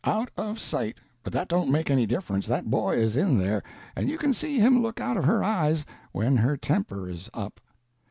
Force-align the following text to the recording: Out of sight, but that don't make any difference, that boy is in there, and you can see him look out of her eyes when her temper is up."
Out 0.03 0.31
of 0.35 0.59
sight, 0.59 0.97
but 1.21 1.31
that 1.33 1.47
don't 1.47 1.71
make 1.71 1.91
any 1.91 2.07
difference, 2.07 2.47
that 2.47 2.71
boy 2.71 2.95
is 2.95 3.15
in 3.15 3.37
there, 3.37 3.61
and 3.95 4.09
you 4.09 4.17
can 4.17 4.33
see 4.33 4.57
him 4.57 4.81
look 4.81 4.99
out 4.99 5.15
of 5.15 5.25
her 5.25 5.43
eyes 5.43 5.85
when 6.11 6.37
her 6.37 6.57
temper 6.57 7.07
is 7.07 7.29
up." 7.35 7.59